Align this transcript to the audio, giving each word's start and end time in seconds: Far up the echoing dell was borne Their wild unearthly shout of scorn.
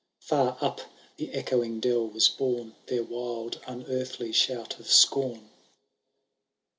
Far 0.21 0.57
up 0.61 0.81
the 1.17 1.29
echoing 1.31 1.79
dell 1.79 2.07
was 2.07 2.27
borne 2.27 2.73
Their 2.87 3.03
wild 3.03 3.61
unearthly 3.67 4.31
shout 4.31 4.79
of 4.79 4.87
scorn. 4.91 5.47